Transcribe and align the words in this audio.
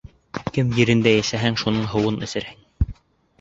Кем 0.53 0.71
ерендә 0.77 1.13
йәшәһәң, 1.17 1.59
шуның 1.65 1.85
һыуын 1.93 2.19
эсерһең. 2.29 2.59